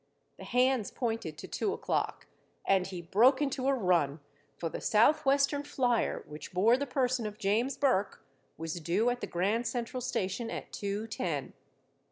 [0.39, 2.25] The hands pointed to two o'clock,
[2.65, 4.19] and he broke into a run,
[4.57, 8.25] for the Southwestern Flyer which bore the person of James Burke
[8.57, 11.53] was due at the Grand Central Station at two ten.